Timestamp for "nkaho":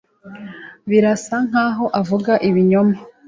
1.47-1.85